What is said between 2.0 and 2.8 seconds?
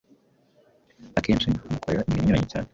imirimo inyuranye cyane.